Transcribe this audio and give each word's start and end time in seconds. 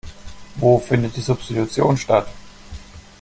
Wo 0.55 0.79
findet 0.79 1.15
die 1.15 1.21
Substitution 1.21 1.95
statt? 1.95 2.27